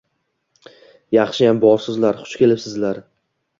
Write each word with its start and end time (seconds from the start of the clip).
Yaxshiyam 1.17 1.61
borsizlar, 1.67 2.19
xush 2.25 2.43
kelibsizlar. 2.43 3.07